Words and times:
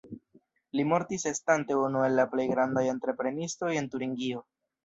Li 0.79 0.85
mortis 0.91 1.25
estante 1.33 1.77
unu 1.81 2.03
el 2.07 2.17
la 2.21 2.27
plej 2.33 2.47
grandaj 2.55 2.85
entreprenistoj 2.97 3.73
en 3.83 3.93
Turingio. 3.95 4.47